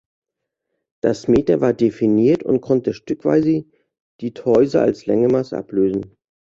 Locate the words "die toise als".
4.19-5.05